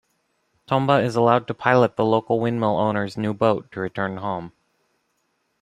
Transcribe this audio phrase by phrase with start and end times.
[0.65, 4.51] Tomba is allowed to pilot the local windmill owner's new boat to return home.